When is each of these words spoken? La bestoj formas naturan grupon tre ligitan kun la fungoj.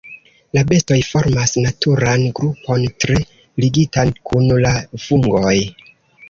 La 0.57 0.61
bestoj 0.69 0.95
formas 1.07 1.53
naturan 1.65 2.23
grupon 2.39 2.87
tre 3.05 3.19
ligitan 3.65 4.15
kun 4.31 4.49
la 4.65 4.73
fungoj. 5.05 5.55